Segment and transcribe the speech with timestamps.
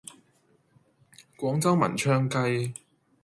[1.37, 2.73] 廣州文昌雞